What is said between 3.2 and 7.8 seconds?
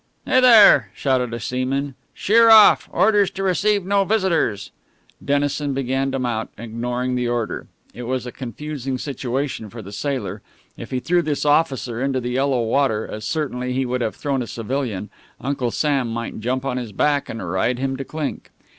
to receive no visitors!" Dennison began to mount, ignoring the order.